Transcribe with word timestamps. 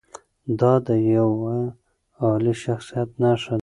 دا 0.59 0.73
د 0.87 0.89
یوه 1.15 1.55
عالي 2.21 2.53
شخصیت 2.63 3.09
نښه 3.21 3.53
ده. 3.57 3.59